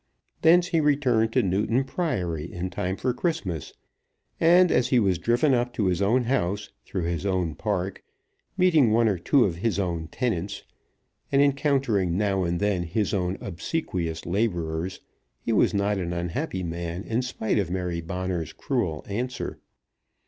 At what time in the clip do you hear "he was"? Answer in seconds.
4.87-5.19, 15.39-15.71